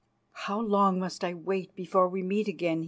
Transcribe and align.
"How 0.31 0.59
long 0.59 0.97
must 0.99 1.23
I 1.23 1.35
wait 1.35 1.75
before 1.75 2.09
we 2.09 2.23
meet 2.23 2.47
again?" 2.47 2.79